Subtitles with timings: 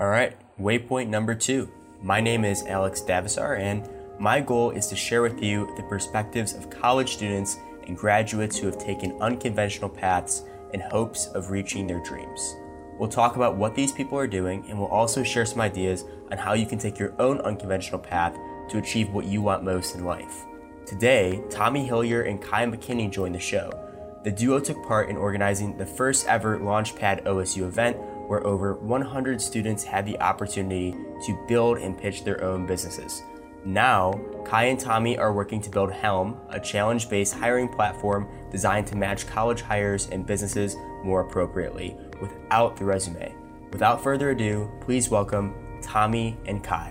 [0.00, 1.68] All right, waypoint number two.
[2.04, 3.88] My name is Alex Davisar, and
[4.20, 8.66] my goal is to share with you the perspectives of college students and graduates who
[8.66, 12.54] have taken unconventional paths in hopes of reaching their dreams.
[12.96, 16.38] We'll talk about what these people are doing, and we'll also share some ideas on
[16.38, 18.38] how you can take your own unconventional path
[18.68, 20.44] to achieve what you want most in life.
[20.86, 23.68] Today, Tommy Hillyer and Kai McKinney joined the show.
[24.22, 27.96] The duo took part in organizing the first ever Launchpad OSU event
[28.28, 30.92] where over 100 students had the opportunity
[31.26, 33.22] to build and pitch their own businesses.
[33.64, 38.86] Now, Kai and Tommy are working to build Helm, a challenge based hiring platform designed
[38.88, 43.34] to match college hires and businesses more appropriately without the resume.
[43.72, 46.90] Without further ado, please welcome Tommy and Kai.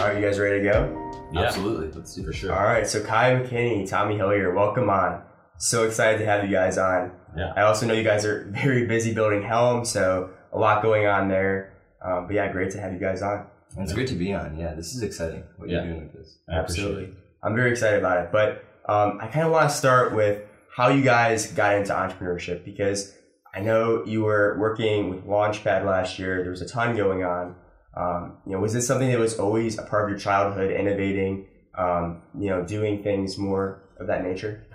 [0.00, 1.07] Are you guys ready to go?
[1.32, 1.42] Yeah.
[1.42, 1.90] Absolutely.
[1.92, 2.52] Let's see For sure.
[2.54, 5.22] All right, so Kai McKinney, Tommy Hillyer, welcome on.
[5.58, 7.12] So excited to have you guys on.
[7.36, 7.52] Yeah.
[7.56, 11.28] I also know you guys are very busy building Helm, so a lot going on
[11.28, 11.74] there.
[12.02, 13.46] Um, but yeah, great to have you guys on.
[13.74, 14.56] And it's great to be on.
[14.56, 15.42] Yeah, this is exciting.
[15.56, 15.78] What Yeah.
[15.82, 16.38] you're doing with this.
[16.48, 17.12] I Absolutely.
[17.42, 18.32] I'm very excited about it.
[18.32, 20.42] But um, I kind of want to start with
[20.74, 23.14] how you guys got into entrepreneurship because
[23.54, 26.40] I know you were working with Launchpad last year.
[26.42, 27.56] There was a ton going on.
[27.96, 31.46] Um, you know, was this something that was always a part of your childhood, innovating,
[31.76, 34.66] um, you know, doing things more of that nature?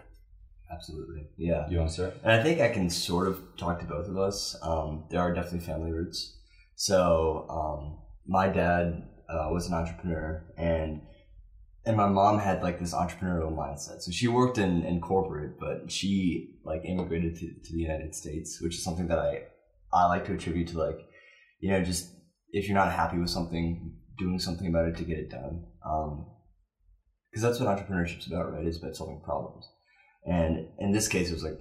[0.72, 1.28] Absolutely.
[1.38, 1.70] Yeah.
[1.70, 2.18] You want to start?
[2.24, 4.58] And I think I can sort of talk to both of us.
[4.62, 6.38] Um, there are definitely family roots.
[6.76, 11.02] So um, my dad uh, was an entrepreneur, and
[11.86, 14.02] and my mom had like this entrepreneurial mindset.
[14.02, 18.62] So she worked in, in corporate, but she like immigrated to, to the United States,
[18.62, 19.44] which is something that I
[19.92, 21.00] I like to attribute to like
[21.60, 22.10] you know just
[22.54, 25.66] if you're not happy with something, doing something about it to get it done.
[27.30, 28.66] Because that's what entrepreneurship's about, right?
[28.66, 29.68] It's about solving problems.
[30.26, 31.60] And in this case, it was like,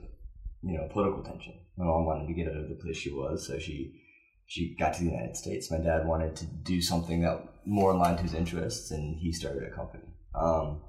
[0.62, 1.55] you know, political tension.
[1.77, 3.99] My mom wanted to get out of the place she was, so she
[4.47, 5.71] she got to the United States.
[5.71, 9.62] My dad wanted to do something that more aligned to his interests, and he started
[9.65, 10.05] a company.
[10.34, 10.83] Um,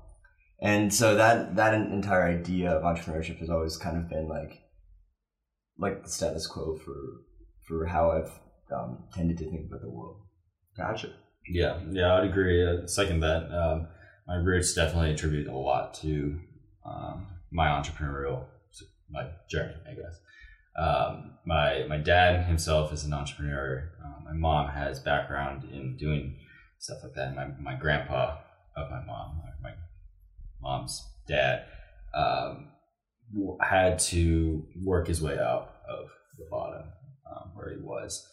[0.61, 4.59] and so that that entire idea of entrepreneurship has always kind of been like
[5.77, 6.95] like the status quo for
[7.65, 8.31] for how I've
[8.75, 10.21] um, tended to think about the world.
[10.77, 11.13] Gotcha.
[11.49, 12.65] Yeah, yeah, I'd agree.
[12.65, 13.51] Uh, second that.
[13.51, 13.87] Um,
[14.27, 16.39] my roots definitely attribute a lot to
[16.85, 18.45] um, my entrepreneurial
[19.13, 20.19] my journey, I guess.
[20.75, 23.91] Um, my my dad himself is an entrepreneur.
[24.03, 26.37] Uh, my mom has background in doing
[26.79, 27.35] stuff like that.
[27.35, 28.39] My my grandpa
[28.75, 29.71] of my mom, my
[30.61, 31.65] mom's dad,
[32.15, 32.69] um,
[33.61, 36.87] had to work his way up of the bottom
[37.31, 38.27] um, where he was,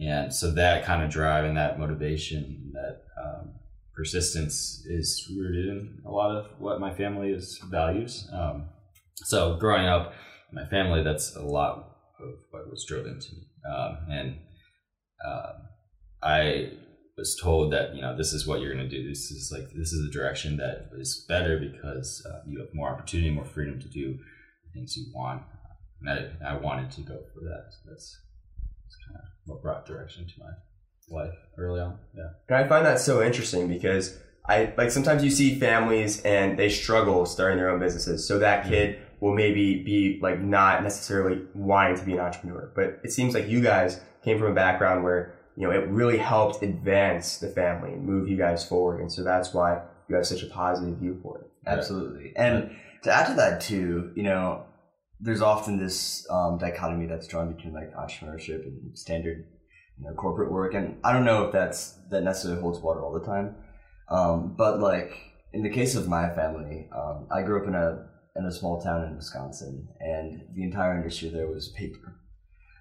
[0.00, 3.52] and so that kind of drive and that motivation, that um,
[3.94, 8.28] persistence, is rooted in a lot of what my family is values.
[8.32, 8.68] Um,
[9.16, 10.14] so growing up
[10.50, 14.36] in my family, that's a lot of what was drilled into me, um, and
[15.26, 15.52] um,
[16.22, 16.72] I
[17.18, 19.06] was told that you know this is what you're going to do.
[19.06, 22.88] This is like this is a direction that is better because uh, you have more
[22.88, 24.18] opportunity, more freedom to do
[24.72, 25.42] things you want.
[26.00, 26.10] And
[26.42, 27.66] I, I wanted to go for that.
[27.70, 28.20] So that's,
[28.82, 30.50] that's kind of what brought direction to my
[31.08, 31.98] life early on.
[32.16, 32.30] Yeah.
[32.48, 36.68] And I find that so interesting because I like sometimes you see families and they
[36.68, 38.26] struggle starting their own businesses.
[38.26, 38.70] So that mm-hmm.
[38.70, 43.34] kid will maybe be like not necessarily wanting to be an entrepreneur, but it seems
[43.34, 47.48] like you guys came from a background where you know it really helped advance the
[47.48, 50.96] family and move you guys forward, and so that's why you have such a positive
[50.96, 51.50] view for it.
[51.66, 52.32] Absolutely.
[52.34, 54.64] And to add to that too, you know,
[55.22, 59.46] there's often this um, dichotomy that's drawn between like entrepreneurship and standard,
[59.98, 60.74] you know, corporate work.
[60.74, 63.54] And I don't know if that's that necessarily holds water all the time.
[64.10, 65.16] Um, but like
[65.52, 68.80] in the case of my family, um, I grew up in a in a small
[68.80, 72.18] town in Wisconsin, and the entire industry there was paper.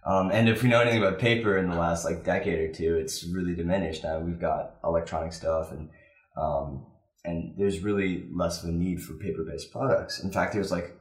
[0.03, 2.95] Um, and if we know anything about paper in the last like decade or two,
[2.95, 4.03] it's really diminished.
[4.03, 5.89] Now we've got electronic stuff and
[6.35, 6.87] um,
[7.23, 10.23] and there's really less of a need for paper-based products.
[10.23, 10.97] In fact, there's like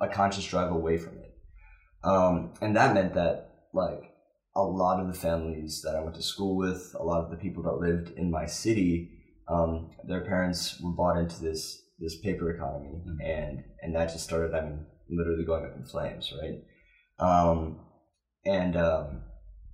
[0.00, 1.34] a conscious drive away from it,
[2.04, 4.12] um, and that meant that like
[4.54, 7.36] a lot of the families that I went to school with, a lot of the
[7.36, 9.10] people that lived in my city,
[9.48, 13.24] um, their parents were bought into this this paper economy, Mhm.
[13.24, 14.54] and and that just started.
[14.54, 16.62] I mean, literally going up in flames, right?
[17.18, 17.80] Um,
[18.44, 19.22] and um,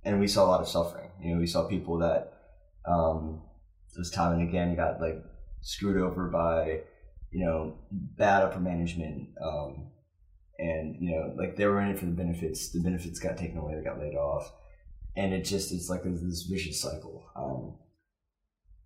[0.05, 1.09] and we saw a lot of suffering.
[1.21, 2.33] You know, we saw people that
[2.85, 3.41] um,
[3.95, 5.23] just time and again got like
[5.61, 6.81] screwed over by
[7.31, 9.91] you know bad upper management um,
[10.69, 13.57] and you know like they were in it for the benefits the benefits got taken
[13.57, 14.45] away they got laid off
[15.15, 17.61] and it just it's like this, vicious cycle um,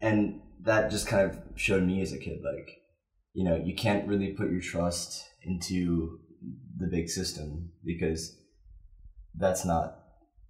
[0.01, 2.69] and that just kind of showed me as a kid like
[3.37, 6.19] you know, you can't really put your trust into
[6.79, 8.35] the big system because
[9.35, 9.99] that's not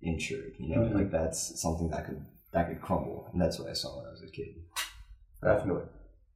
[0.01, 0.53] insured.
[0.57, 0.93] You know, Mhm.
[0.95, 4.11] like that's something that could that could crumble, and that's what I saw when I
[4.11, 4.55] was a kid.
[5.43, 5.89] Definitely.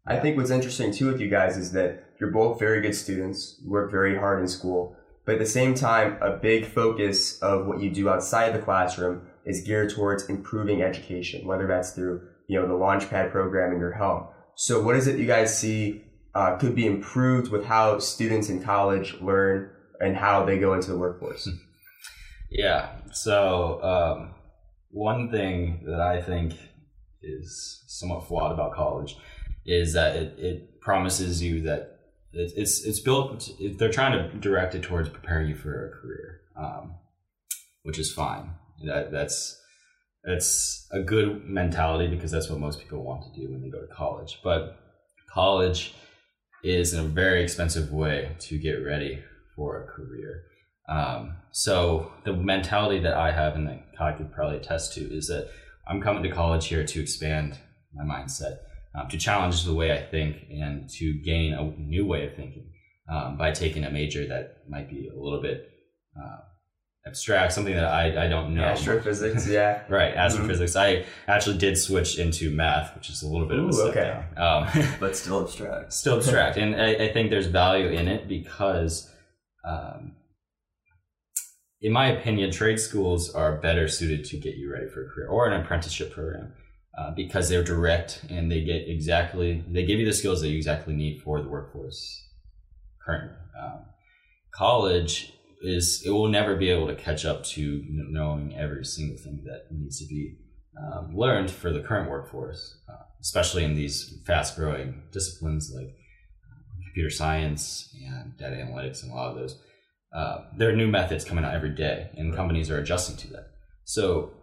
[0.05, 3.61] I think what's interesting too with you guys is that you're both very good students,
[3.65, 4.95] work very hard in school,
[5.25, 9.27] but at the same time, a big focus of what you do outside the classroom
[9.45, 13.93] is geared towards improving education, whether that's through you know the Launchpad program in your
[13.93, 14.27] home.
[14.55, 18.61] So, what is it you guys see uh, could be improved with how students in
[18.61, 19.69] college learn
[19.99, 21.47] and how they go into the workforce?
[22.51, 22.89] Yeah.
[23.13, 24.35] So um,
[24.89, 26.53] one thing that I think
[27.23, 29.15] is somewhat flawed about college
[29.65, 31.99] is that it, it promises you that
[32.33, 33.49] it, it's it's built.
[33.59, 36.95] It, they're trying to direct it towards preparing you for a career, um,
[37.83, 38.51] which is fine.
[38.85, 39.59] That that's
[40.23, 43.81] that's a good mentality because that's what most people want to do when they go
[43.81, 44.39] to college.
[44.43, 44.77] But
[45.33, 45.93] college
[46.63, 49.23] is a very expensive way to get ready
[49.55, 50.43] for a career.
[50.87, 55.27] Um, so the mentality that I have and that Kai could probably attest to is
[55.27, 55.49] that
[55.87, 57.57] I'm coming to college here to expand
[57.93, 58.59] my mindset,
[58.95, 62.71] um, to challenge the way I think, and to gain a new way of thinking
[63.09, 65.69] um, by taking a major that might be a little bit
[66.17, 66.37] uh,
[67.05, 68.63] abstract, something that I, I don't know.
[68.63, 69.81] Astrophysics, yeah.
[69.89, 70.75] Right, astrophysics.
[70.75, 74.23] I actually did switch into math, which is a little bit of a step okay.
[74.35, 74.67] down.
[74.67, 75.93] Um, But still abstract.
[75.93, 79.09] still abstract and I, I think there's value in it because
[79.67, 80.13] um,
[81.81, 85.27] in my opinion trade schools are better suited to get you ready for a career
[85.27, 86.53] or an apprenticeship program
[86.97, 90.57] uh, because they're direct and they get exactly they give you the skills that you
[90.57, 92.27] exactly need for the workforce
[93.05, 93.79] currently um,
[94.53, 99.43] college is it will never be able to catch up to knowing every single thing
[99.45, 100.35] that needs to be
[100.77, 106.83] um, learned for the current workforce, uh, especially in these fast growing disciplines like uh,
[106.85, 109.61] computer science and data analytics and a lot of those.
[110.13, 113.47] Uh, there are new methods coming out every day, and companies are adjusting to that.
[113.85, 114.33] So,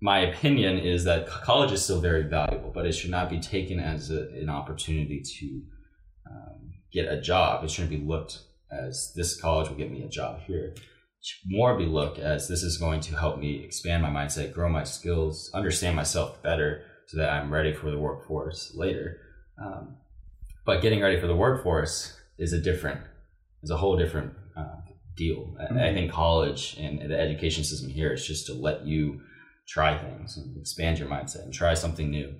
[0.00, 3.80] my opinion is that college is still very valuable, but it should not be taken
[3.80, 5.62] as a, an opportunity to
[6.30, 7.64] um, get a job.
[7.64, 10.74] It shouldn't be looked as this college will get me a job here.
[10.76, 10.80] It
[11.22, 14.68] should more be looked as this is going to help me expand my mindset, grow
[14.68, 19.20] my skills, understand myself better, so that I'm ready for the workforce later.
[19.62, 19.96] Um,
[20.66, 23.00] but getting ready for the workforce is a different,
[23.62, 24.80] is a whole different uh,
[25.16, 25.54] deal.
[25.60, 29.20] I, I think college and the education system here is just to let you
[29.66, 32.34] try things and expand your mindset and try something new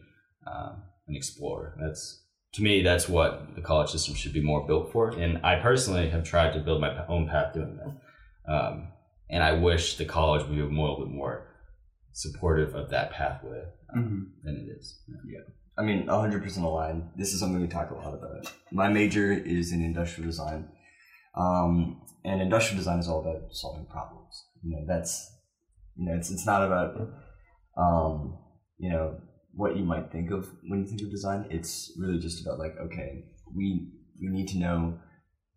[0.47, 1.77] um, and explore.
[1.81, 2.25] That's
[2.55, 5.11] to me, that's what the college system should be more built for.
[5.11, 8.53] And I personally have tried to build my own path doing that.
[8.53, 8.89] Um,
[9.29, 11.49] and I wish the college would be more, a little bit more
[12.13, 15.01] supportive of that pathway um, than it is.
[15.09, 15.41] Yeah.
[15.77, 17.11] I mean, 100% aligned.
[17.17, 18.53] This is something we talk a lot about.
[18.71, 20.69] My major is in industrial design.
[21.37, 24.45] Um, and industrial design is all about solving problems.
[24.63, 25.34] You know, that's,
[25.97, 26.97] you know, it's, it's not about,
[27.77, 28.39] um,
[28.79, 29.17] you know,
[29.53, 31.47] what you might think of when you think of design.
[31.51, 33.25] It's really just about like, okay,
[33.55, 33.89] we,
[34.21, 34.99] we need to know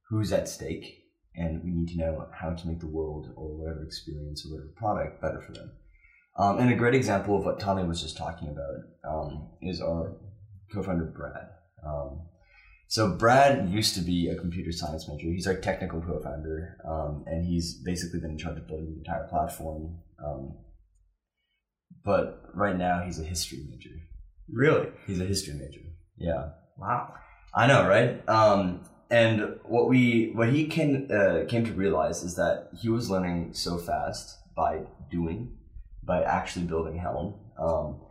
[0.09, 1.03] who's at stake
[1.35, 4.73] and we need to know how to make the world or whatever experience or whatever
[4.75, 5.71] product better for them.
[6.37, 10.17] Um, and a great example of what Tommy was just talking about um, is our
[10.73, 11.49] co-founder Brad.
[11.85, 12.21] Um,
[12.87, 15.27] so Brad used to be a computer science major.
[15.27, 19.27] He's our technical co-founder, um, and he's basically been in charge of building the entire
[19.27, 19.97] platform.
[20.23, 20.57] Um,
[22.03, 23.89] but right now, he's a history major.
[24.49, 24.87] Really?
[25.05, 25.81] He's a history major.
[26.17, 26.51] Yeah.
[26.77, 27.13] Wow.
[27.53, 28.27] I know, right?
[28.29, 33.09] Um, and what we what he came uh, came to realize is that he was
[33.09, 35.57] learning so fast by doing,
[36.03, 38.01] by actually building Helm, um,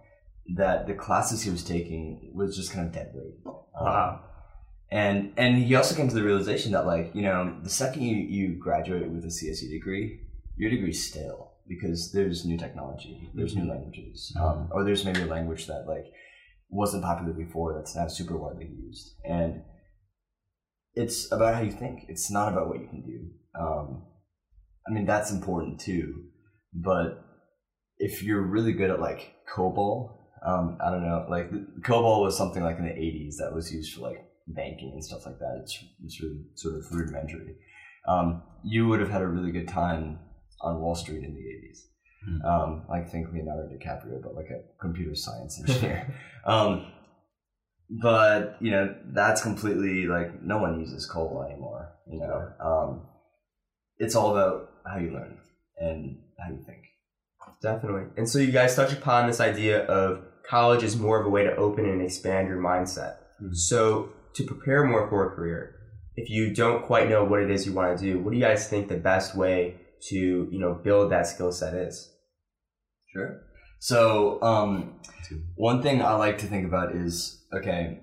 [0.57, 3.35] that the classes he was taking was just kind of dead weight.
[3.47, 3.55] Um,
[3.87, 4.21] Wow.
[4.91, 8.17] And and he also came to the realization that like you know the second you
[8.17, 10.21] you graduate with a CSE degree,
[10.57, 15.27] your degree's stale because there's new technology, there's new languages, um, or there's maybe a
[15.27, 16.07] language that like
[16.69, 19.15] wasn't popular before that's now super widely used.
[19.25, 19.63] And
[20.95, 22.05] it's about how you think.
[22.09, 23.31] It's not about what you can do.
[23.61, 24.05] Um,
[24.89, 26.27] i mean that's important too.
[26.73, 27.25] But
[27.99, 31.51] if you're really good at like cobol um, i don't know like
[31.81, 35.27] cobol was something like in the 80s that was used for like banking and stuff
[35.27, 37.57] like that it's, it's really sort of rudimentary
[38.09, 40.19] um, you would have had a really good time
[40.61, 41.87] on wall street in the 80s
[42.27, 42.45] Hmm.
[42.45, 46.13] um, like think Leonardo DiCaprio, but like a computer science engineer.
[46.45, 46.87] um,
[47.89, 51.93] but you know that's completely like no one uses COBOL anymore.
[52.11, 53.07] You know, um,
[53.99, 55.39] it's all about how you learn
[55.79, 56.83] and how you think.
[57.63, 58.07] Definitely.
[58.17, 61.45] And so you guys touch upon this idea of college is more of a way
[61.45, 63.17] to open and expand your mindset.
[63.41, 63.55] Mhm.
[63.55, 65.77] So to prepare more for a career,
[66.15, 68.45] if you don't quite know what it is you want to do, what do you
[68.45, 69.77] guys think the best way
[70.09, 72.13] to you know build that skill set is?
[73.13, 73.43] Sure.
[73.79, 75.01] So, um,
[75.55, 78.01] one thing I like to think about is okay,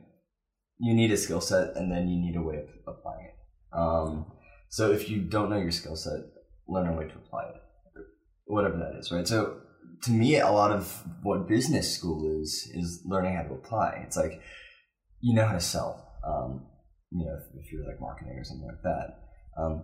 [0.80, 3.78] you need a skill set and then you need a way of applying it.
[3.78, 4.32] Um,
[4.70, 6.20] so, if you don't know your skill set,
[6.68, 7.62] learn a way to apply it,
[8.46, 9.28] whatever that is, right?
[9.28, 9.58] So,
[10.04, 14.04] to me, a lot of what business school is is learning how to apply.
[14.06, 14.42] It's like
[15.20, 16.13] you know how to sell.
[16.26, 16.66] Um,
[17.12, 19.20] you know, if, if, you're like marketing or something like that.
[19.58, 19.84] Um,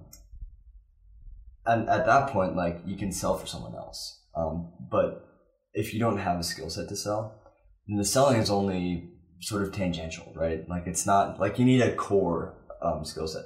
[1.65, 4.23] and at that point, like you can sell for someone else.
[4.35, 5.27] Um, but
[5.73, 7.39] if you don't have a skill set to sell,
[7.87, 10.67] then the selling is only sort of tangential, right?
[10.67, 13.43] Like it's not like you need a core um, skill set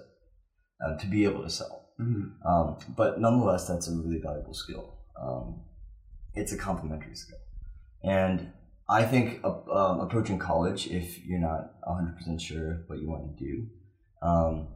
[0.85, 1.89] uh, to be able to sell.
[1.99, 2.47] Mm-hmm.
[2.47, 4.97] Um, but nonetheless, that's a really valuable skill.
[5.21, 5.61] Um,
[6.33, 7.37] it's a complementary skill,
[8.03, 8.51] and
[8.89, 13.67] I think um, approaching college, if you're not 100% sure what you want to do,
[14.21, 14.67] um,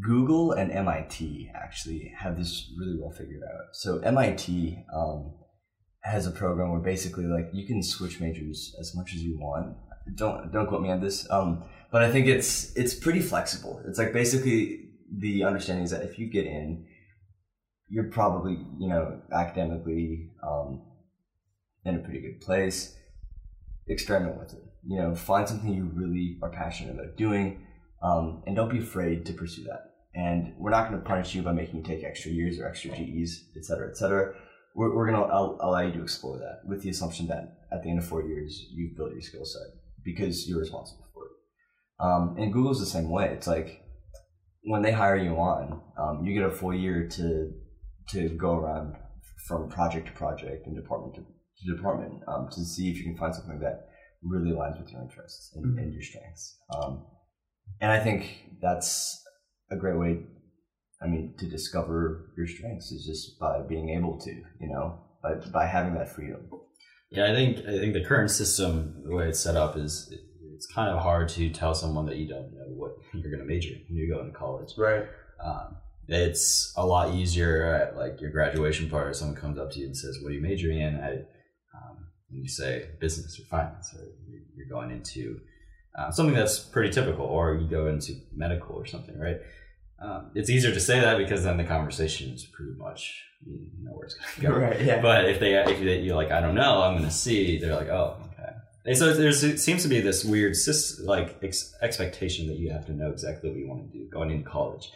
[0.00, 3.74] Google and MIT actually have this really well figured out.
[3.74, 5.34] So MIT um,
[6.02, 9.76] has a program where basically like you can switch majors as much as you want.
[10.14, 13.82] Don't don't quote me on this, um, but I think it's it's pretty flexible.
[13.86, 16.86] It's like basically the understanding is that if you get in,
[17.88, 20.82] you're probably you know academically um,
[21.86, 22.94] in a pretty good place.
[23.88, 24.64] Experiment with it.
[24.84, 27.66] You know, find something you really are passionate about doing,
[28.02, 29.92] um, and don't be afraid to pursue that.
[30.14, 32.90] And we're not going to punish you by making you take extra years or extra
[32.90, 34.34] GEs, et cetera, et cetera.
[34.74, 37.90] We're, we're going to allow you to explore that with the assumption that at the
[37.90, 39.68] end of four years, you've built your skill set
[40.04, 41.32] because you're responsible for it.
[42.00, 43.28] Um, and Google's the same way.
[43.28, 43.82] It's like
[44.62, 47.52] when they hire you on, um, you get a full year to
[48.10, 48.94] to go around
[49.46, 51.24] from project to project and department to
[51.64, 53.88] department um, to see if you can find something that
[54.22, 55.78] really aligns with your interests and, mm-hmm.
[55.78, 56.58] and your strengths.
[56.74, 57.06] Um,
[57.80, 59.22] and I think that's
[59.70, 60.20] a great way.
[61.02, 65.34] I mean, to discover your strengths is just by being able to, you know, by
[65.50, 66.48] by having that freedom.
[67.10, 70.12] Yeah, I think I think the current system, the way it's set up, is
[70.54, 73.46] it's kind of hard to tell someone that you don't know what you're going to
[73.46, 74.72] major when you go into college.
[74.78, 75.04] Right.
[75.44, 75.76] Um,
[76.08, 79.12] it's a lot easier at like your graduation party.
[79.12, 81.24] Someone comes up to you and says, "What are you majoring in?" I
[82.30, 84.04] and you say business or finance, or
[84.54, 85.40] you're going into
[85.98, 89.36] uh, something that's pretty typical, or you go into medical or something, right?
[89.98, 93.92] Um, it's easier to say that because then the conversation is pretty much you know
[93.92, 94.66] where it's going to go.
[94.66, 94.80] Right.
[94.82, 95.00] Yeah.
[95.00, 97.58] But if they if you're like I don't know, I'm going to see.
[97.58, 98.52] They're like oh okay.
[98.84, 100.54] And so there's it seems to be this weird
[101.04, 104.30] like ex- expectation that you have to know exactly what you want to do going
[104.30, 104.90] into college.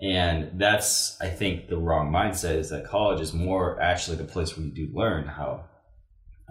[0.00, 4.56] And that's, I think, the wrong mindset is that college is more actually the place
[4.56, 5.64] where you do learn how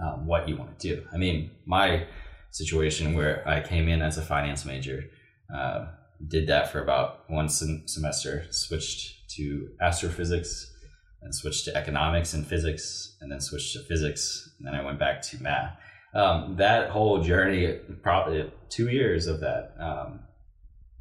[0.01, 1.05] um, what you want to do.
[1.13, 2.05] I mean, my
[2.51, 5.05] situation where I came in as a finance major,
[5.53, 5.87] uh,
[6.27, 10.73] did that for about one sem- semester, switched to astrophysics,
[11.21, 14.99] and switched to economics and physics, and then switched to physics, and then I went
[14.99, 15.77] back to math.
[16.13, 20.21] Um, that whole journey, probably two years of that, um,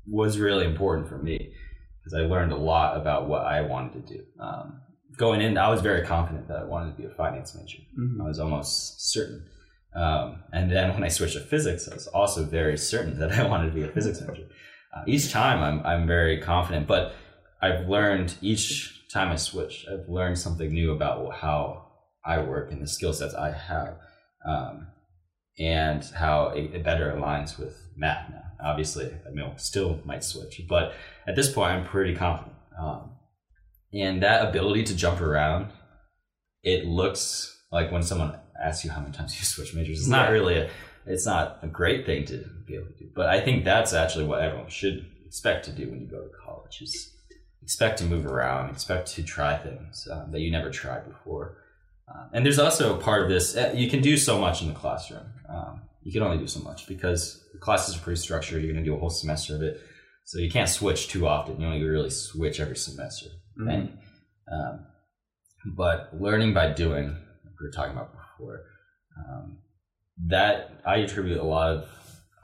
[0.06, 1.52] was really important for me
[1.98, 4.24] because I learned a lot about what I wanted to do.
[4.38, 4.80] Um,
[5.16, 7.78] going in, I was very confident that I wanted to be a finance major.
[7.98, 8.20] Mm-hmm.
[8.20, 9.44] I was almost certain.
[9.94, 13.46] Um, and then when I switched to physics, I was also very certain that I
[13.48, 14.46] wanted to be a physics major.
[14.94, 17.14] Uh, each time I'm, I'm very confident, but
[17.62, 21.86] I've learned each time I switch, I've learned something new about how
[22.24, 23.96] I work and the skill sets I have,
[24.46, 24.88] um,
[25.58, 28.42] and how it, it, better aligns with math now.
[28.62, 30.92] Obviously, I mean, still might switch, but
[31.26, 32.56] at this point, I'm pretty confident.
[32.78, 33.15] Um,
[33.92, 35.70] and that ability to jump around,
[36.62, 40.30] it looks like when someone asks you how many times you switch majors, it's not
[40.30, 40.70] really a,
[41.06, 43.10] it's not a great thing to be able to do.
[43.14, 46.30] But I think that's actually what everyone should expect to do when you go to
[46.44, 47.12] college is
[47.62, 51.58] expect to move around, expect to try things um, that you never tried before.
[52.08, 54.68] Um, and there's also a part of this, uh, you can do so much in
[54.68, 55.26] the classroom.
[55.48, 58.62] Um, you can only do so much because the classes are pretty structured.
[58.62, 59.80] You're going to do a whole semester of it.
[60.22, 61.60] So you can't switch too often.
[61.60, 63.94] You only really switch every semester mm-hmm.
[64.52, 64.86] Um,
[65.74, 68.62] but learning by doing, like we were talking about before,
[69.18, 69.58] um,
[70.26, 71.88] that I attribute a lot of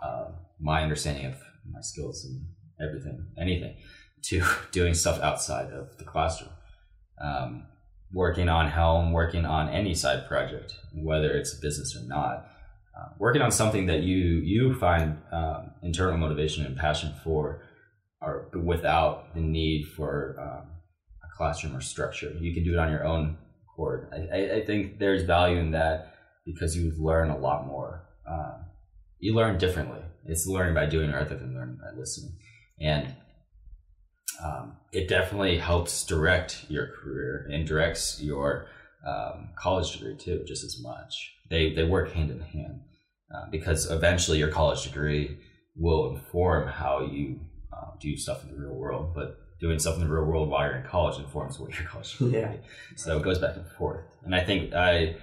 [0.03, 0.25] uh,
[0.61, 1.35] my understanding of
[1.71, 2.45] my skills and
[2.81, 3.77] everything, anything,
[4.25, 4.43] to
[4.73, 6.51] doing stuff outside of the classroom.
[7.23, 7.67] Um,
[8.13, 12.47] working on Helm, working on any side project, whether it's a business or not,
[12.99, 17.63] uh, working on something that you you find um, internal motivation and passion for,
[18.21, 20.72] or without the need for um,
[21.43, 22.33] classroom or structure.
[22.39, 24.09] You can do it on your own accord.
[24.13, 26.15] I, I think there's value in that
[26.47, 28.05] because you learn a lot more.
[28.31, 28.67] Um,
[29.19, 32.35] you learn differently It's learning by doing rather than learning by listening,
[32.81, 33.17] and
[34.41, 38.67] um, it definitely helps direct your career and directs your
[39.05, 41.33] um, college degree too, just as much.
[41.51, 42.81] They they work hand in hand
[43.35, 45.39] uh, because eventually your college degree
[45.75, 47.41] will inform how you
[47.73, 50.67] uh, do stuff in the real world, but doing stuff in the real world while
[50.67, 52.41] you're in college informs what your college degree.
[52.41, 52.53] Yeah.
[52.97, 55.17] So it goes back and forth, and I think I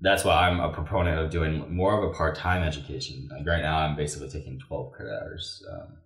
[0.00, 3.28] that's why I'm a proponent of doing more of a part time education.
[3.32, 5.62] Like right now, I'm basically taking 12 credit hours.
[5.72, 5.96] Um,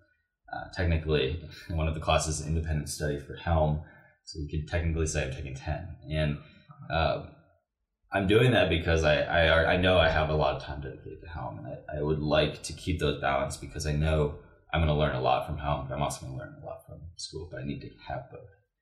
[0.52, 3.82] uh, technically, one of the classes is independent study for Helm,
[4.25, 5.88] so you could technically say I'm taking 10.
[6.11, 6.38] And
[6.90, 7.25] uh,
[8.12, 11.20] I'm doing that because I, I, I know I have a lot of time dedicated
[11.22, 14.37] to Helm, and I, I would like to keep those balanced because I know
[14.72, 16.66] I'm going to learn a lot from Helm, but I'm also going to learn a
[16.66, 17.49] lot from school.
[17.50, 18.40] But I need to have both.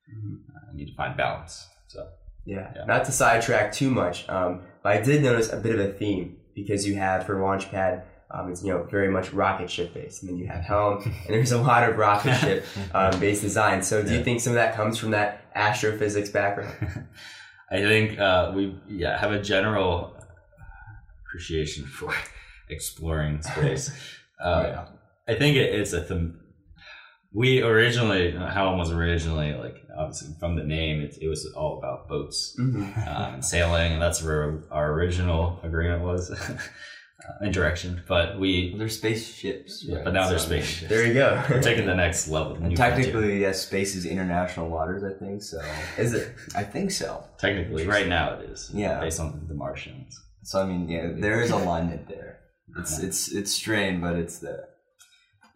[0.09, 1.67] Uh, I need to find balance.
[1.89, 2.09] So
[2.45, 2.73] Yeah.
[2.75, 2.85] Yeah.
[2.85, 6.37] Not to sidetrack too much, um, but I did notice a bit of a theme
[6.55, 10.31] because you have for Launchpad, um, it's you know very much rocket ship based, and
[10.31, 13.83] then you have Helm, and there's a lot of rocket ship um, based design.
[13.83, 16.75] So do you think some of that comes from that astrophysics background?
[17.73, 20.17] I think uh, we yeah have a general
[21.27, 22.15] appreciation for
[22.69, 23.91] exploring space.
[24.43, 24.85] Uh, yeah.
[25.29, 26.40] I think it, it's a them.
[27.33, 32.09] We originally Helm was originally like obviously from the name it, it was all about
[32.09, 33.07] boats Mhm.
[33.07, 38.03] um, and sailing and that's where our original agreement was uh, in direction.
[38.09, 39.85] But we They're spaceships.
[39.85, 40.05] yeah, right?
[40.07, 40.89] but now they're spaceships.
[40.89, 41.41] There you go.
[41.49, 42.55] We're taking the next level.
[42.55, 43.05] the And frontier.
[43.05, 45.05] technically, yes, space is international waters.
[45.05, 45.61] I think so.
[45.99, 46.35] Is it?
[46.57, 47.23] I think so.
[47.39, 48.99] technically right now it is Yeah.
[49.01, 50.19] based on the Martians.
[50.43, 52.39] So I mean, yeah, there is alignment there.
[52.79, 54.65] It's it's it's strained, but it's there.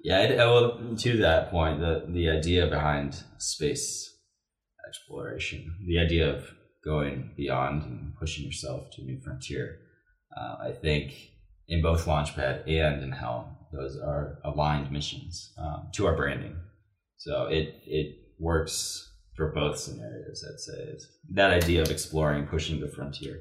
[0.04, 4.14] Yeah, well, to that point, the the idea behind space
[4.87, 6.44] exploration, the idea of
[6.84, 9.78] going beyond and pushing yourself to a new frontier,
[10.37, 11.14] uh, I think
[11.68, 16.56] in both Launchpad and in Helm, those are aligned missions um, to our branding.
[17.16, 20.44] So it it works for both scenarios.
[20.46, 23.40] I'd say It's that idea of exploring, pushing the frontier,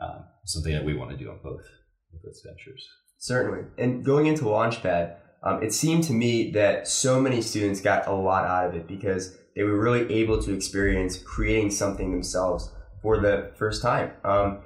[0.00, 1.66] um, something that we want to do on both
[2.14, 2.88] of those ventures.
[3.18, 3.64] Certainly.
[3.76, 8.12] And going into Launchpad, um, it seemed to me that so many students got a
[8.12, 12.70] lot out of it because they were really able to experience creating something themselves
[13.02, 14.12] for the first time.
[14.24, 14.60] Um,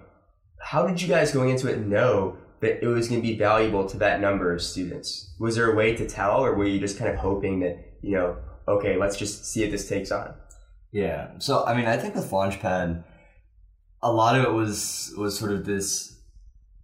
[0.60, 3.86] how did you guys going into it know that it was going to be valuable
[3.86, 5.34] to that number of students?
[5.38, 8.12] Was there a way to tell, or were you just kind of hoping that, you
[8.12, 10.34] know, okay, let's just see if this takes on?
[10.90, 11.38] Yeah.
[11.38, 13.04] So I mean, I think with Launchpad,
[14.02, 16.13] a lot of it was was sort of this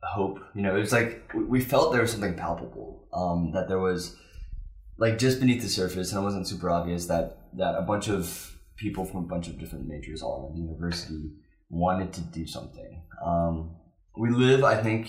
[0.02, 0.38] hope.
[0.54, 3.08] You know, it was like we- felt there was something palpable.
[3.12, 4.16] Um, that there was
[4.98, 8.56] like just beneath the surface, and it wasn't super obvious that that a bunch of
[8.76, 11.32] people from a bunch of different majors all around the university
[11.68, 13.02] wanted to do something.
[13.24, 13.76] Um,
[14.16, 15.08] we live, I think,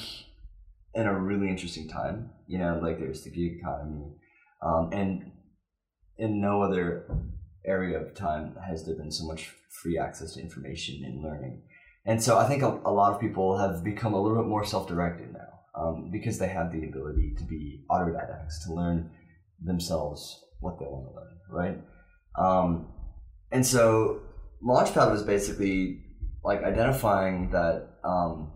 [0.93, 2.31] in a really interesting time.
[2.47, 4.13] You know, like there's the gig economy,
[4.61, 5.31] um, and
[6.17, 7.07] in no other
[7.65, 9.51] area of time has there been so much
[9.81, 11.61] free access to information and learning.
[12.05, 14.65] And so I think a, a lot of people have become a little bit more
[14.65, 19.11] self-directed now um, because they have the ability to be autodidacts, to learn
[19.63, 21.81] themselves what they want to learn, right?
[22.39, 22.87] Um,
[23.51, 24.21] and so
[24.63, 26.03] Launchpad was basically
[26.43, 28.51] like identifying that um,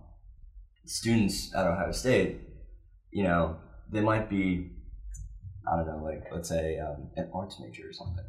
[0.86, 2.42] students at Ohio State,
[3.12, 3.58] you know,
[3.92, 4.72] they might be,
[5.72, 8.26] I don't know, like let's say um, an arts major or something.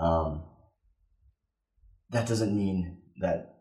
[0.00, 0.44] Um,
[2.10, 3.55] that doesn't mean that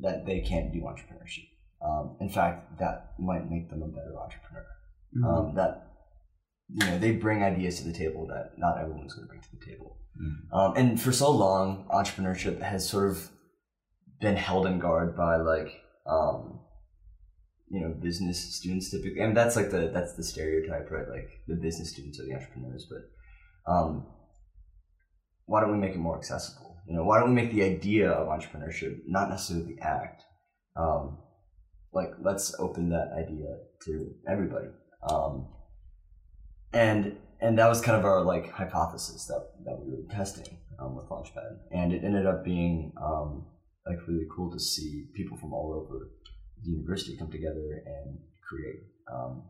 [0.00, 1.48] that they can't do entrepreneurship.
[1.84, 4.66] Um, in fact, that might make them a better entrepreneur.
[5.24, 5.86] Um, that
[6.68, 9.56] you know they bring ideas to the table that not everyone's going to bring to
[9.56, 9.96] the table.
[10.20, 10.58] Mm.
[10.58, 13.30] Um, and for so long, entrepreneurship has sort of
[14.20, 15.72] been held in guard by like
[16.06, 16.60] um,
[17.70, 21.08] you know business students typically, and that's like the that's the stereotype, right?
[21.08, 24.06] Like the business students are the entrepreneurs, but um,
[25.46, 26.65] why don't we make it more accessible?
[26.86, 30.22] You know, why don't we make the idea of entrepreneurship not necessarily the act?
[30.76, 31.18] Um,
[31.92, 34.68] like, let's open that idea to everybody.
[35.08, 35.48] Um,
[36.72, 40.96] and and that was kind of our like hypothesis that, that we were testing um,
[40.96, 43.46] with Launchpad, and it ended up being um,
[43.86, 46.10] like really cool to see people from all over
[46.62, 48.80] the university come together and create
[49.12, 49.44] um,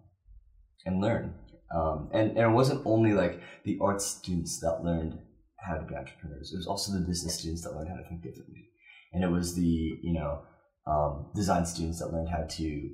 [0.85, 1.35] and learn.
[1.75, 5.19] Um, and, and it wasn't only like the art students that learned
[5.59, 6.53] how to be entrepreneurs.
[6.53, 8.69] It was also the business students that learned how to think differently.
[9.13, 10.43] And it was the, you know,
[10.87, 12.91] um, design students that learned how to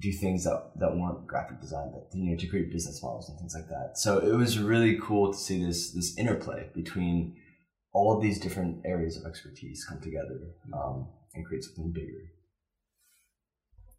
[0.00, 3.38] do things that, that weren't graphic design, but, you know, to create business models and
[3.38, 3.92] things like that.
[3.96, 7.36] So it was really cool to see this, this interplay between
[7.92, 10.38] all of these different areas of expertise come together
[10.72, 12.30] um, and create something bigger.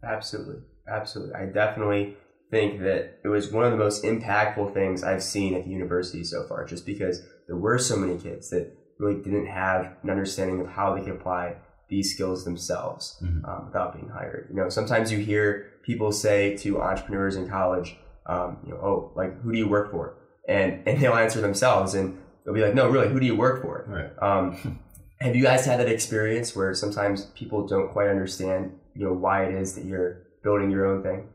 [0.03, 1.35] Absolutely, absolutely.
[1.35, 2.15] I definitely
[2.49, 6.23] think that it was one of the most impactful things I've seen at the university
[6.23, 10.61] so far, just because there were so many kids that really didn't have an understanding
[10.61, 11.55] of how they could apply
[11.89, 13.43] these skills themselves Mhm.
[13.49, 14.47] um, without being hired.
[14.51, 19.11] You know, sometimes you hear people say to entrepreneurs in college, um, you know, oh,
[19.15, 20.13] like who do you work for?
[20.47, 23.61] And and they'll answer themselves, and they'll be like, no, really, who do you work
[23.63, 23.85] for?
[23.87, 24.11] Right.
[24.21, 24.79] Um,
[25.19, 29.45] have you guys had that experience where sometimes people don't quite understand, you know, why
[29.45, 31.29] it is that you're building your own thing?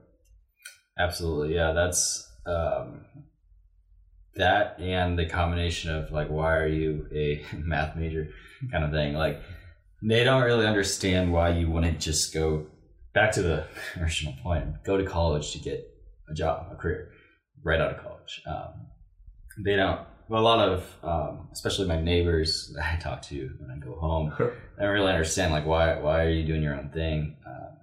[0.98, 1.72] Absolutely, yeah.
[1.72, 3.04] That's um,
[4.36, 8.28] that, and the combination of like, why are you a math major,
[8.70, 9.14] kind of thing.
[9.14, 9.40] Like,
[10.02, 12.66] they don't really understand why you wouldn't just go
[13.12, 13.66] back to the
[14.00, 14.84] original point.
[14.84, 15.88] Go to college to get
[16.28, 17.10] a job, a career,
[17.62, 18.42] right out of college.
[18.46, 18.86] Um,
[19.58, 20.00] they don't.
[20.28, 23.94] Well, a lot of, um, especially my neighbors that I talk to when I go
[23.96, 27.36] home, I don't really understand like why why are you doing your own thing?
[27.46, 27.76] Uh,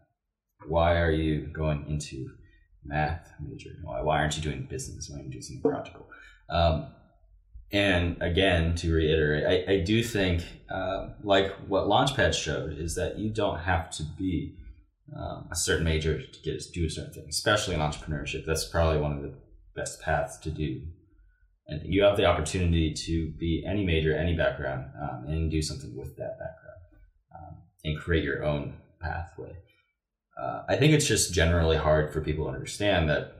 [0.67, 2.31] why are you going into
[2.83, 3.69] math major?
[3.83, 5.07] Why, why aren't you doing business?
[5.09, 6.07] Why aren't you doing something practical?
[6.51, 6.87] Um,
[7.71, 13.17] and again, to reiterate, I, I do think, uh, like what Launchpad showed, is that
[13.17, 14.57] you don't have to be
[15.17, 18.45] um, a certain major to get do a certain thing, especially in entrepreneurship.
[18.45, 19.33] That's probably one of the
[19.75, 20.81] best paths to do.
[21.67, 25.95] And you have the opportunity to be any major, any background, um, and do something
[25.95, 26.81] with that background
[27.35, 29.53] um, and create your own pathway.
[30.41, 33.35] Uh, I think it's just generally hard for people to understand that,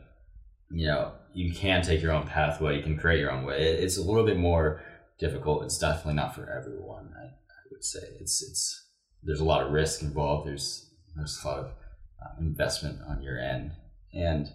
[0.69, 3.61] you know, you can take your own pathway, you can create your own way.
[3.61, 4.81] It, it's a little bit more
[5.19, 5.63] difficult.
[5.63, 7.13] It's definitely not for everyone.
[7.17, 8.89] I, I would say it's it's
[9.23, 10.47] there's a lot of risk involved.
[10.47, 13.71] There's there's a lot of uh, investment on your end,
[14.13, 14.47] and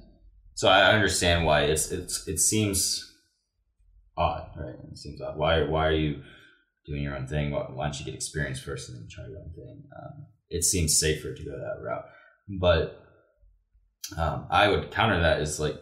[0.54, 3.14] so I understand why it's it's it seems
[4.16, 4.74] odd, right?
[4.90, 5.36] It seems odd.
[5.36, 6.22] Why why are you
[6.86, 7.52] doing your own thing?
[7.52, 9.82] Why, why don't you get experience first and then try your own thing?
[9.96, 12.04] Um, it seems safer to go that route,
[12.60, 13.02] but
[14.16, 15.80] um, I would counter that as like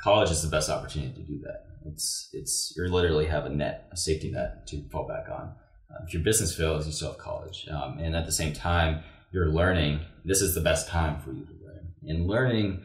[0.00, 1.66] college is the best opportunity to do that.
[1.86, 5.54] It's it's you literally have a net, a safety net to fall back on.
[5.90, 9.02] Uh, if your business fails, you still have college, um, and at the same time,
[9.32, 10.00] you're learning.
[10.24, 12.82] This is the best time for you to learn, and learning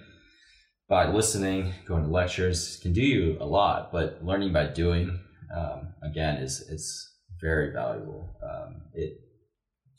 [0.89, 5.19] by listening, going to lectures can do you a lot, but learning by doing,
[5.55, 8.35] um, again, is is very valuable.
[8.43, 9.13] Um, it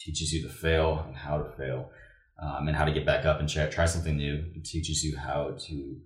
[0.00, 1.90] teaches you to fail and how to fail,
[2.42, 4.44] um, and how to get back up and try, try something new.
[4.54, 5.96] It teaches you how to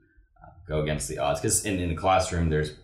[0.67, 1.41] go against the odds.
[1.41, 2.75] Because in, in the classroom, there's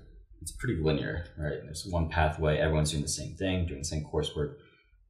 [0.42, 1.62] it's pretty linear, right?
[1.62, 2.58] There's one pathway.
[2.58, 4.56] Everyone's doing the same thing, doing the same coursework.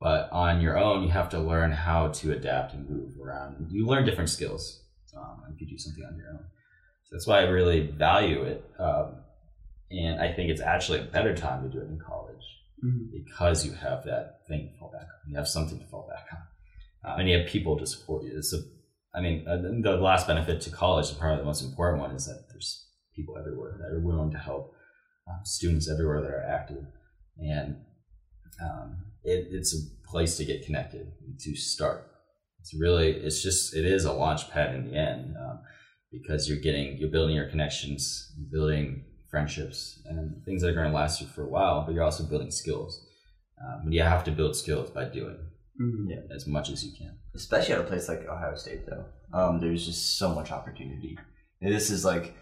[0.00, 3.68] But on your own, you have to learn how to adapt and move around.
[3.70, 4.82] You learn different skills
[5.16, 6.44] um, if you do something on your own.
[7.04, 8.64] So that's why I really value it.
[8.78, 9.16] Um,
[9.90, 12.36] and I think it's actually a better time to do it in college
[13.12, 15.30] because you have that thing to fall back on.
[15.30, 17.12] You have something to fall back on.
[17.12, 18.36] Uh, and you have people to support you.
[18.36, 18.60] It's a,
[19.14, 22.26] I mean, uh, the last benefit to college, and probably the most important one, is
[22.26, 24.72] that there's people everywhere that are willing to help,
[25.28, 26.84] uh, students everywhere that are active.
[27.38, 27.76] And
[28.62, 32.06] um, it, it's a place to get connected, to start.
[32.60, 35.34] It's really, it's just, it is a launch pad in the end.
[35.36, 35.60] Um,
[36.12, 40.92] because you're getting you're building your connections building friendships and things that are going to
[40.92, 43.06] last you for a while but you're also building skills
[43.64, 45.38] um, and you have to build skills by doing
[46.10, 46.22] Yeah.
[46.34, 49.04] as much as you can especially at a place like Ohio State, though.
[49.32, 51.18] Um, there's just so much opportunity.
[51.60, 52.34] And this is like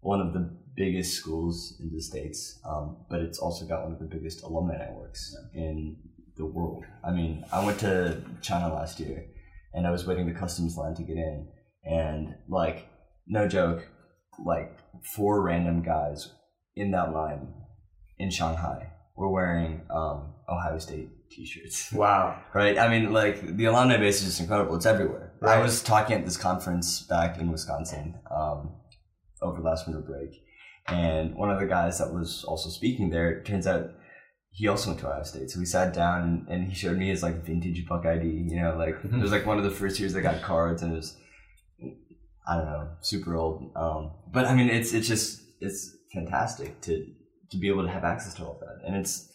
[0.00, 3.98] one of the biggest schools in the states, um, but it's also got one of
[3.98, 5.96] the biggest alumni networks in
[6.36, 6.84] the world.
[7.06, 9.24] I mean, I went to China last year,
[9.72, 11.48] and I was waiting the customs line to get in,
[11.84, 12.88] and like,
[13.26, 13.88] no joke,
[14.44, 14.76] like
[15.14, 16.30] four random guys
[16.76, 17.54] in that line
[18.18, 22.40] in Shanghai were wearing um, Ohio State T-shirts Wow.
[22.54, 22.78] right?
[22.78, 24.76] I mean, like the alumni base is just incredible.
[24.76, 25.32] It's everywhere.
[25.42, 28.74] I was talking at this conference back in Wisconsin um,
[29.42, 30.30] over last winter break,
[30.86, 33.90] and one of the guys that was also speaking there, it turns out
[34.52, 35.50] he also went to Ohio State.
[35.50, 38.26] So we sat down and, and he showed me his like vintage Buck ID.
[38.26, 40.92] You know, like it was like one of the first years they got cards, and
[40.92, 41.16] it was
[42.46, 43.72] I don't know, super old.
[43.74, 47.04] Um, but I mean, it's it's just it's fantastic to
[47.50, 49.28] to be able to have access to all that, and it's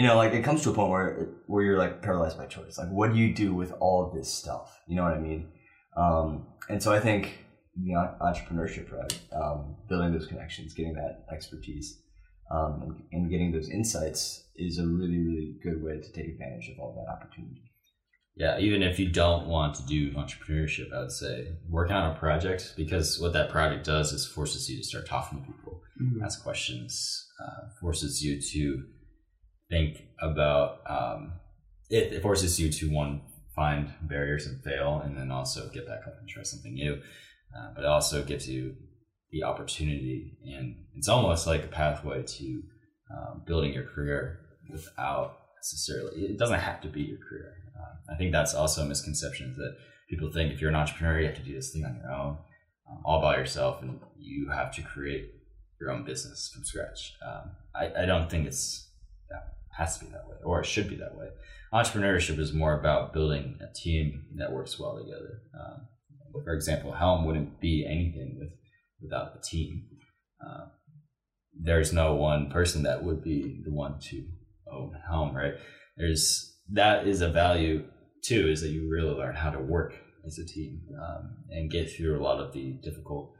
[0.00, 2.78] you know, like it comes to a point where where you're like paralyzed by choice.
[2.78, 4.80] Like, what do you do with all of this stuff?
[4.88, 5.52] You know what I mean?
[5.94, 7.44] Um, and so I think
[7.76, 12.00] the en- entrepreneurship, right, um, building those connections, getting that expertise,
[12.50, 16.70] um, and, and getting those insights is a really, really good way to take advantage
[16.70, 17.60] of all that opportunity.
[18.36, 21.34] yeah even if you don't want to do entrepreneurship i would say
[21.68, 25.38] working on a project because what that project does is forces you to start talking
[25.38, 25.80] to people
[26.24, 28.84] ask questions, uh, forces you to
[29.70, 30.80] think about.
[30.86, 31.32] Um,
[31.88, 33.22] it, it forces you to one
[33.56, 37.00] find barriers and fail, and then also get back up and try something new.
[37.56, 38.76] Uh, but it also gives you
[39.32, 42.62] the opportunity, and it's almost like a pathway to
[43.12, 46.22] um, building your career without necessarily.
[46.22, 47.54] It doesn't have to be your career.
[47.76, 49.76] Um, I think that's also a misconception that
[50.08, 52.38] people think if you're an entrepreneur, you have to do this thing on your own,
[52.90, 55.32] um, all by yourself, and you have to create
[55.80, 57.14] your own business from scratch.
[57.26, 58.88] Um, I, I don't think it's
[59.30, 61.28] that has to be that way, or it should be that way.
[61.72, 65.40] Entrepreneurship is more about building a team that works well together.
[65.58, 65.88] Um,
[66.44, 68.50] for example, Helm wouldn't be anything with
[69.00, 69.86] without the team.
[70.44, 70.66] Uh,
[71.58, 74.26] there's no one person that would be the one to
[74.70, 75.54] own Helm, right?
[75.96, 77.84] There's that is a value
[78.22, 79.94] too, is that you really learn how to work
[80.26, 83.32] as a team um, and get through a lot of the difficult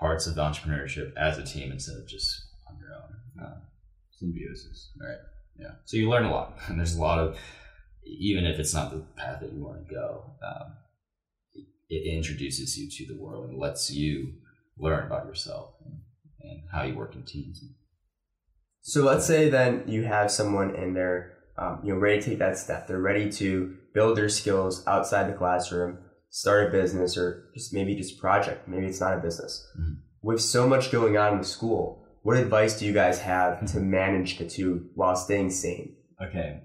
[0.00, 2.28] parts of entrepreneurship as a team instead of just
[2.68, 3.46] on your own.
[3.46, 3.60] Uh,
[4.18, 4.90] Symbiosis.
[5.00, 5.18] right?
[5.58, 5.72] Yeah.
[5.84, 7.38] So you learn a lot, and there's a lot of
[8.04, 10.72] even if it's not the path that you want to go, um,
[11.52, 14.32] it, it introduces you to the world and lets you
[14.78, 16.00] learn about yourself and,
[16.40, 17.62] and how you work in teams.
[18.80, 22.38] So let's say then you have someone in they're um, you know ready to take
[22.38, 22.86] that step.
[22.86, 25.98] They're ready to build their skills outside the classroom,
[26.30, 28.68] start a business, or just maybe just a project.
[28.68, 29.66] Maybe it's not a business.
[29.78, 29.96] Mhm.
[30.22, 34.36] With so much going on with school, what advice do you guys have to manage
[34.36, 35.96] the two while staying sane?
[36.22, 36.60] Okay.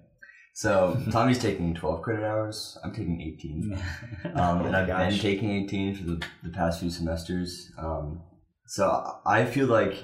[0.54, 2.78] So Tommy's taking 12 credit hours.
[2.84, 3.82] I'm taking 18.
[4.36, 7.72] Um, and I've been taking 18 for the, the past few semesters.
[7.78, 8.24] Um,
[8.68, 10.04] so I feel like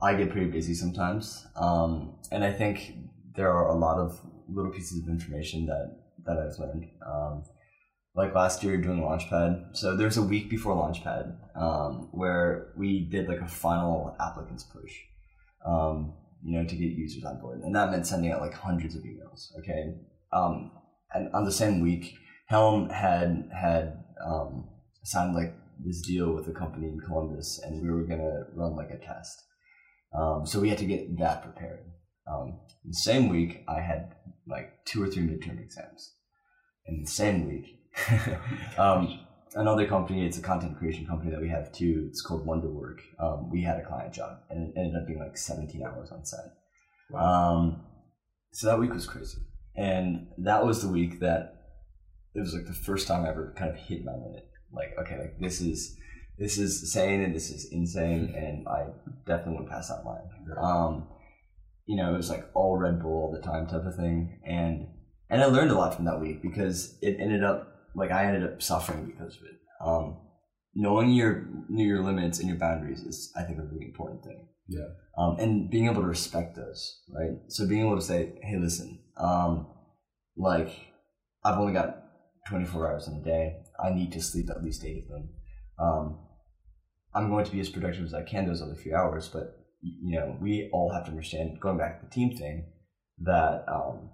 [0.00, 1.44] I get pretty busy sometimes.
[1.56, 2.94] Um, and I think
[3.34, 6.86] there are a lot of little pieces of information that, that I've learned.
[8.14, 9.76] Like last year doing Launchpad.
[9.76, 14.92] So there's a week before Launchpad um, where we did like a final applicants push,
[15.66, 16.12] um,
[16.44, 17.60] you know, to get users on board.
[17.62, 19.48] And that meant sending out like hundreds of emails.
[19.58, 19.94] Okay.
[20.32, 20.72] Um,
[21.14, 22.14] and on the same week,
[22.46, 24.68] Helm had had um,
[25.04, 28.90] signed like this deal with a company in Columbus, and we were gonna run like
[28.90, 29.42] a test.
[30.14, 31.80] Um, so we had to get that prepared.
[32.30, 34.14] Um, the same week, I had
[34.46, 36.14] like two or three midterm exams.
[36.86, 37.78] And the same week,
[38.78, 39.20] um,
[39.54, 42.06] another company, it's a content creation company that we have too.
[42.08, 43.00] It's called Wonderwork.
[43.18, 46.24] Um, we had a client job, and it ended up being like 17 hours on
[46.24, 46.50] site.
[47.14, 47.82] Um,
[48.52, 49.38] so that week was crazy,
[49.76, 51.62] and that was the week that
[52.34, 54.48] it was like the first time I ever kind of hit my limit.
[54.72, 55.96] Like, okay, like this is
[56.38, 58.86] this is sane and this is insane, and I
[59.26, 60.22] definitely went past that line.
[60.56, 61.08] Um,
[61.86, 64.88] you know, it was like all Red Bull all the time type of thing, and
[65.28, 68.44] and I learned a lot from that week because it ended up like I ended
[68.44, 69.58] up suffering because of it.
[69.84, 70.18] Um,
[70.74, 74.48] knowing your your limits and your boundaries is, I think, a really important thing.
[74.68, 74.88] Yeah.
[75.18, 77.38] Um, and being able to respect those, right?
[77.48, 79.66] So being able to say, "Hey, listen, um,
[80.36, 80.70] like
[81.44, 82.02] I've only got
[82.48, 83.56] 24 hours in a day.
[83.82, 85.28] I need to sleep at least eight of them.
[85.78, 86.18] Um,
[87.14, 90.18] I'm going to be as productive as I can those other few hours, but you
[90.18, 92.66] know, we all have to understand, going back to the team thing,
[93.18, 94.10] that um,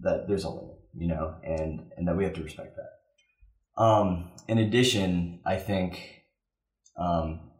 [0.00, 3.82] that there's a limit, you know, and and that we have to respect that.
[3.82, 6.22] Um, in addition, I think,
[6.96, 7.50] um,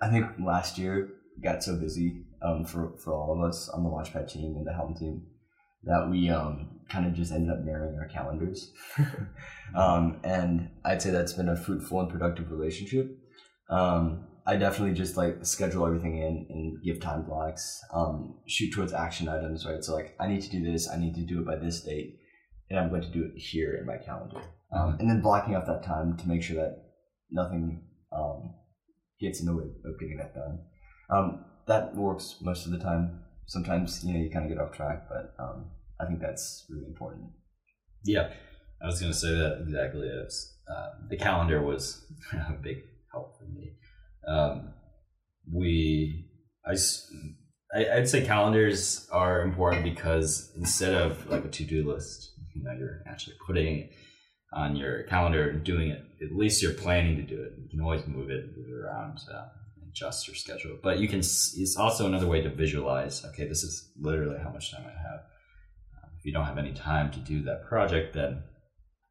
[0.00, 1.10] I think last year
[1.42, 4.72] got so busy um, for for all of us on the Launchpad team and the
[4.72, 5.26] Helm team
[5.84, 8.72] that we um, kind of just ended up narrowing our calendars.
[9.74, 13.18] um, and I'd say that's been a fruitful and productive relationship.
[13.68, 18.92] Um, I definitely just like schedule everything in and give time blocks, um, shoot towards
[18.92, 19.82] action items, right?
[19.82, 22.18] So like I need to do this, I need to do it by this date,
[22.68, 24.42] and I'm going to do it here in my calendar.
[24.70, 26.84] Um, and then blocking off that time to make sure that
[27.30, 28.54] nothing um,
[29.20, 30.58] gets in the way of getting that done.
[31.10, 33.20] Um, that works most of the time.
[33.46, 36.86] Sometimes you know you kind of get off track, but um, I think that's really
[36.86, 37.30] important.
[38.04, 38.30] Yeah,
[38.82, 40.08] I was going to say that exactly.
[40.08, 43.72] As um, the calendar was a big help for me.
[44.26, 44.74] Um,
[45.52, 46.28] we,
[46.66, 46.76] I,
[47.74, 52.62] I, I'd say calendars are important because instead of like a to do list, you
[52.62, 53.90] know, you're actually putting
[54.54, 56.04] on your calendar and doing it.
[56.22, 57.52] At least you're planning to do it.
[57.60, 59.46] You can always move it, move it around, uh,
[59.88, 60.78] adjust your schedule.
[60.82, 61.18] But you can.
[61.18, 63.24] It's also another way to visualize.
[63.24, 65.20] Okay, this is literally how much time I have.
[66.02, 68.42] Um, if you don't have any time to do that project, then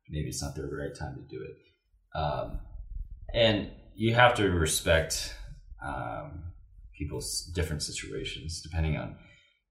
[0.10, 2.17] maybe it's not the right time to do it.
[2.17, 2.60] Um,
[3.34, 5.36] and you have to respect
[5.86, 6.43] um,
[6.97, 9.15] people's different situations depending on.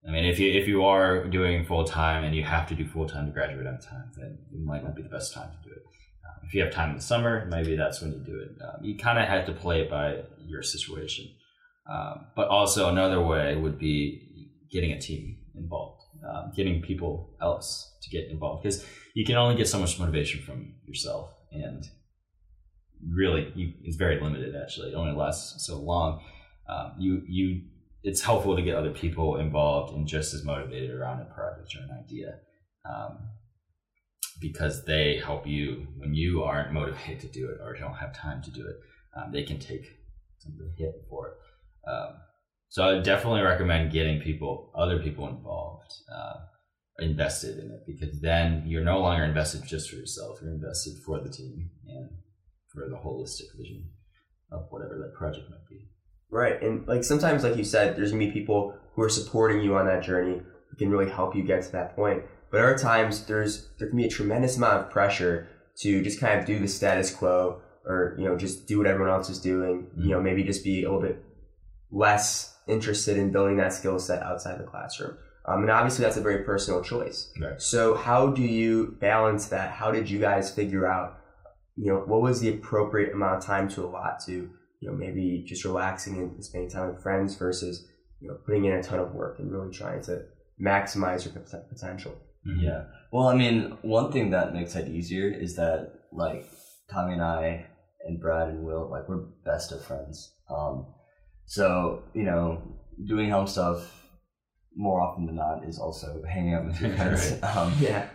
[0.06, 2.86] I mean, if you if you are doing full time and you have to do
[2.86, 5.68] full time to graduate on time, then it might not be the best time to
[5.68, 5.82] do it.
[6.26, 8.50] Um, if you have time in the summer, maybe that's when you do it.
[8.62, 11.26] Um, you kind of have to play it by your situation.
[11.90, 17.92] Um, but also another way would be getting a team involved, um, getting people else
[18.02, 21.84] to get involved because you can only get so much motivation from yourself and
[23.08, 24.90] really you, it's very limited actually.
[24.90, 26.22] It only lasts so long.
[26.68, 27.62] Um, you you
[28.02, 31.84] it's helpful to get other people involved and just as motivated around a project or
[31.84, 32.38] an idea.
[32.84, 33.18] Um,
[34.40, 38.42] because they help you when you aren't motivated to do it or don't have time
[38.42, 38.76] to do it.
[39.16, 39.86] Um, they can take
[40.38, 41.90] some of the hit for it.
[41.90, 42.14] Um,
[42.68, 46.40] so I definitely recommend getting people, other people involved, uh,
[46.98, 50.38] invested in it because then you're no longer invested just for yourself.
[50.42, 51.70] You're invested for the team
[52.74, 53.90] for the holistic vision
[54.50, 55.88] of whatever that project might be.
[56.30, 56.62] Right.
[56.62, 59.86] And like sometimes, like you said, there's gonna be people who are supporting you on
[59.86, 62.22] that journey who can really help you get to that point.
[62.50, 66.38] But other times there's there can be a tremendous amount of pressure to just kind
[66.38, 69.88] of do the status quo or, you know, just do what everyone else is doing.
[69.96, 71.22] You know, maybe just be a little bit
[71.90, 75.16] less interested in building that skill set outside the classroom.
[75.44, 77.32] Um, and obviously that's a very personal choice.
[77.40, 77.60] Right.
[77.60, 79.72] So how do you balance that?
[79.72, 81.18] How did you guys figure out,
[81.82, 85.42] you know, what was the appropriate amount of time to allot to, you know, maybe
[85.44, 87.88] just relaxing and spending time with friends versus,
[88.20, 90.22] you know, putting in a ton of work and really trying to
[90.60, 91.34] maximize your
[91.68, 92.12] potential?
[92.46, 92.60] Mm-hmm.
[92.60, 92.84] Yeah.
[93.12, 96.44] Well, I mean, one thing that makes it easier is that like
[96.92, 97.66] Tommy and I
[98.06, 100.32] and Brad and Will, like we're best of friends.
[100.48, 100.86] Um,
[101.46, 102.62] so you know,
[103.08, 104.06] doing home stuff
[104.76, 108.08] more often than not is also hanging out with your friends, um, Yeah.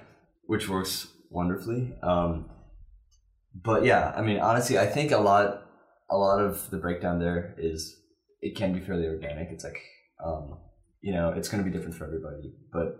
[0.45, 1.93] which works wonderfully.
[2.01, 2.49] Um,
[3.63, 5.63] but yeah, I mean, honestly, I think a lot,
[6.09, 7.99] a lot of the breakdown there is
[8.41, 9.49] it can be fairly organic.
[9.49, 9.81] It's like,
[10.23, 10.57] um,
[11.01, 12.99] you know, it's going to be different for everybody, but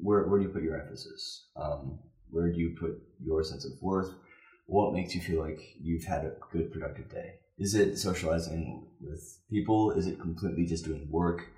[0.00, 1.48] where where do you put your emphasis?
[1.56, 1.98] Um,
[2.30, 4.12] where do you put your sense of worth?
[4.66, 7.34] What makes you feel like you've had a good productive day?
[7.58, 9.92] Is it socializing with people?
[9.92, 11.48] Is it completely just doing work,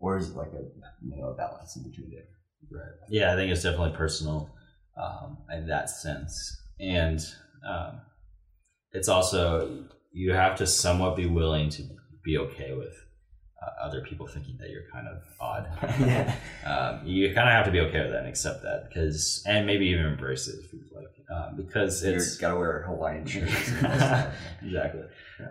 [0.00, 0.64] or is it like a
[1.02, 2.26] you know a balance in between there?
[2.70, 2.92] Right.
[3.08, 4.50] Yeah, I think it's definitely personal
[5.00, 7.20] um, in that sense, and
[7.68, 8.00] um,
[8.92, 11.82] it's also you have to somewhat be willing to
[12.24, 12.94] be okay with
[13.62, 15.68] uh, other people thinking that you're kind of odd.
[16.00, 16.34] yeah.
[16.64, 19.66] um, you kind of have to be okay with that and accept that because, and
[19.66, 23.26] maybe even embrace it if you'd like, um, because You've it's got to wear Hawaiian
[23.26, 23.70] shirts.
[24.62, 25.02] exactly.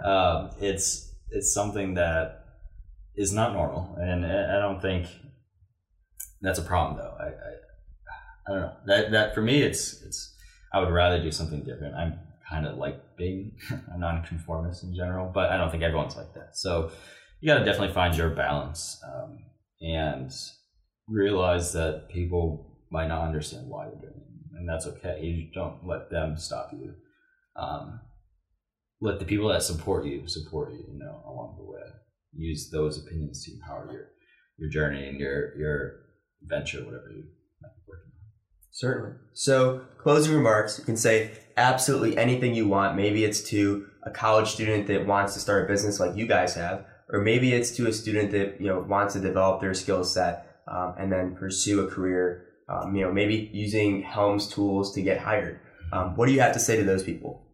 [0.03, 2.45] Um, it's it's something that
[3.15, 5.07] is not normal, and I I don't think
[6.41, 7.15] that's a problem though.
[7.19, 7.51] I, I
[8.47, 10.34] I don't know that that for me it's it's
[10.75, 11.95] I would rather do something different.
[11.95, 13.53] I'm kind of like being
[13.93, 16.57] a nonconformist in general, but I don't think everyone's like that.
[16.57, 16.91] So
[17.39, 19.39] you got to definitely find your balance um,
[19.79, 20.33] and
[21.07, 25.21] realize that people might not understand why you're doing it, and that's okay.
[25.21, 26.93] You don't let them stop you.
[27.55, 28.01] Um,
[28.99, 31.79] let the people that support you support you, you know, along the way.
[32.33, 34.07] Use those opinions to empower your
[34.57, 36.01] your journey and your your
[36.41, 37.23] venture, whatever you
[37.61, 38.25] might be working on.
[38.75, 39.13] Certainly.
[39.31, 42.97] So, closing remarks, you can say absolutely anything you want.
[42.97, 46.55] Maybe it's to a college student that wants to start a business like you guys
[46.55, 50.03] have, or maybe it's to a student that you know wants to develop their skill
[50.03, 52.47] set um, and then pursue a career.
[52.67, 55.61] Um, you know, maybe using Helm's tools to get hired.
[55.93, 57.47] Um, what do you have to say to those people?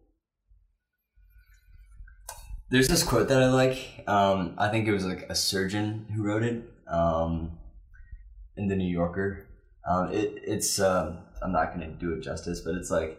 [2.70, 4.02] There's this quote that I like.
[4.08, 7.60] Um, I think it was like a surgeon who wrote it um,
[8.56, 9.46] in the New Yorker.
[9.88, 13.18] Um, it, it's um, I'm not going to do it justice, but it's like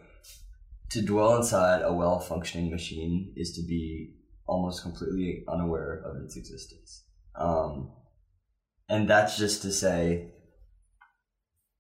[0.92, 6.38] to dwell inside a well functioning machine is to be almost completely unaware of its
[6.38, 7.04] existence.
[7.36, 7.92] Um,
[8.90, 10.34] and that's just to say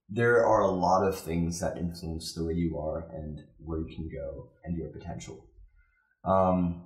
[0.09, 3.95] there are a lot of things that influence the way you are and where you
[3.95, 5.47] can go and your potential.
[6.25, 6.85] Um,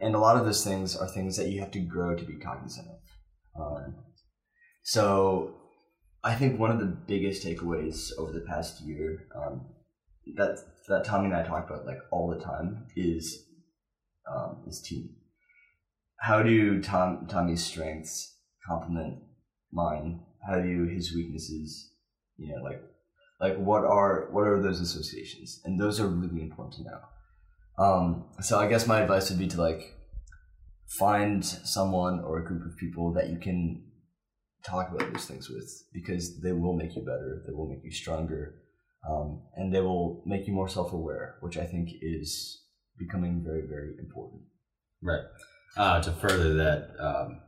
[0.00, 2.38] and a lot of those things are things that you have to grow to be
[2.38, 3.60] cognizant of.
[3.60, 3.94] Um,
[4.82, 5.61] so
[6.24, 9.66] I think one of the biggest takeaways over the past year um,
[10.36, 10.58] that
[10.88, 13.44] that Tommy and I talk about like all the time is
[14.30, 15.10] um, is team.
[16.20, 19.18] How do Tom Tommy's strengths complement
[19.72, 20.20] mine?
[20.46, 21.90] How do his weaknesses,
[22.36, 22.82] you know, like
[23.40, 25.60] like what are what are those associations?
[25.64, 27.00] And those are really important to know.
[27.84, 29.96] Um, so I guess my advice would be to like
[30.86, 33.82] find someone or a group of people that you can
[34.64, 37.90] talk about those things with because they will make you better, they will make you
[37.90, 38.54] stronger,
[39.08, 42.62] um, and they will make you more self-aware, which I think is
[42.98, 44.42] becoming very, very important.
[45.02, 45.24] Right.
[45.76, 47.40] Uh, to further that, um,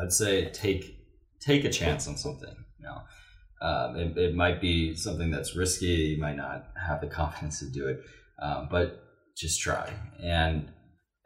[0.00, 0.96] I'd say take
[1.40, 2.54] take a chance on something.
[2.78, 5.86] You know, um, it, it might be something that's risky.
[5.86, 8.00] You might not have the confidence to do it,
[8.42, 9.04] um, but
[9.36, 9.90] just try.
[10.22, 10.72] And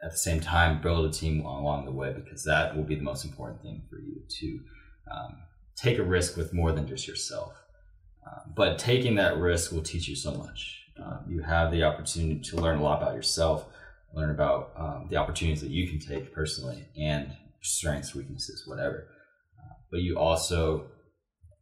[0.03, 3.01] at the same time, build a team along, the way because that will be the
[3.01, 4.59] most important thing for you to
[5.11, 5.37] um,
[5.75, 7.53] take a risk with more than just yourself.
[8.25, 12.39] Um, but taking that risk will teach you so much Uh, you have the opportunity
[12.39, 13.65] to learn a lot about yourself,
[14.13, 17.31] learn about um, the opportunities that you can take personally, and
[17.61, 19.07] strengths, weaknesses, whatever.
[19.59, 20.87] Uh, but you also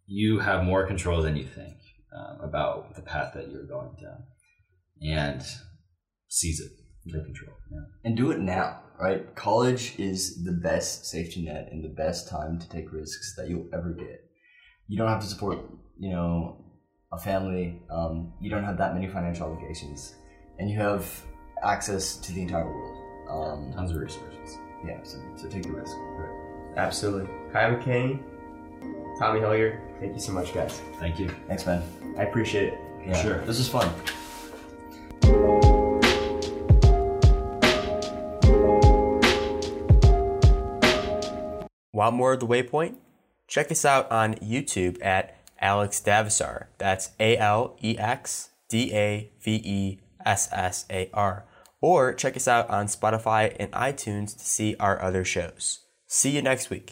[0.07, 1.77] you have more control than you think
[2.15, 4.23] um, about the path that you're going down,
[5.01, 5.41] and
[6.29, 6.71] seize it,
[7.13, 7.53] take control.
[7.71, 7.79] Yeah.
[8.03, 9.33] and do it now, right?
[9.35, 13.67] College is the best safety net and the best time to take risks that you'll
[13.73, 14.21] ever get.
[14.87, 15.59] You don't have to support,
[15.97, 16.57] you know,
[17.11, 17.81] a family.
[17.89, 20.15] Um, you don't have that many financial obligations,
[20.59, 21.09] and you have
[21.63, 22.97] access to the entire world.
[23.29, 24.57] Um, Tons of resources.
[24.85, 25.95] yeah, so, so take the risk.
[26.77, 27.27] Absolutely.
[27.51, 28.19] Kai McKinney,
[29.17, 30.81] Tommy Hillyer, thank you so much, guys.
[30.99, 31.29] Thank you.
[31.47, 31.81] Thanks, man.
[32.17, 32.79] I appreciate it.
[33.07, 33.37] Yeah, Sure.
[33.45, 33.89] This was fun.
[42.05, 42.97] Want more of The Waypoint?
[43.47, 46.67] Check us out on YouTube at Alex Davessar.
[46.77, 51.45] That's A L E X D A V E S S A R.
[51.81, 55.79] Or check us out on Spotify and iTunes to see our other shows.
[56.05, 56.83] See you next week.